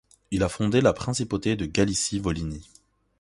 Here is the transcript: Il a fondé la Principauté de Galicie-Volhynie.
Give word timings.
Il 0.31 0.41
a 0.41 0.49
fondé 0.49 0.81
la 0.81 0.93
Principauté 0.93 1.55
de 1.55 1.67
Galicie-Volhynie. 1.67 2.67